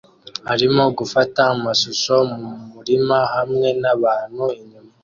arimo 0.53 0.83
gufata 0.97 1.41
amashusho 1.55 2.15
mumurima 2.35 3.19
hamwe 3.35 3.67
nabantu 3.81 4.45
inyuma 4.59 4.89